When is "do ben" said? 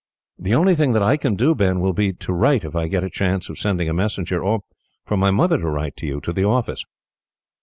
1.35-1.79